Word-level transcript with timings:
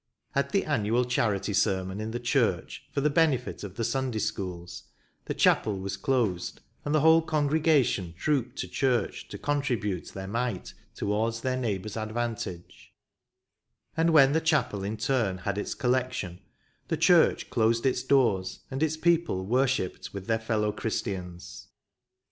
At 0.33 0.49
the 0.51 0.65
annual 0.65 1.05
charity 1.05 1.53
sermon 1.53 2.01
in 2.01 2.09
the 2.09 2.19
church 2.19 2.85
for 2.91 3.01
the 3.01 3.09
benefit 3.11 3.63
of 3.63 3.75
the 3.75 3.83
Sunday 3.83 4.17
schools, 4.17 4.85
the 5.25 5.35
chapel 5.35 5.77
was 5.77 5.95
closed, 5.95 6.61
and 6.83 6.95
the 6.95 7.01
whole 7.01 7.21
congregation 7.21 8.15
trooped 8.17 8.57
to 8.57 8.67
church 8.67 9.27
to 9.27 9.37
contribute 9.37 10.07
their 10.07 10.25
mite 10.25 10.73
towards 10.95 11.41
their 11.41 11.55
neighbours' 11.55 11.97
advantage; 11.97 12.95
and 13.95 14.09
when 14.09 14.31
the 14.33 14.41
chapel, 14.41 14.83
in 14.83 14.97
turn, 14.97 15.37
had 15.37 15.59
its 15.59 15.75
collection, 15.75 16.39
the 16.87 16.97
church 16.97 17.51
closed 17.51 17.85
its 17.85 18.01
doors, 18.01 18.61
and 18.71 18.81
its 18.81 18.97
people 18.97 19.45
worshipped 19.45 20.15
with 20.15 20.25
their 20.25 20.39
fellow 20.39 20.71
christians. 20.71 21.67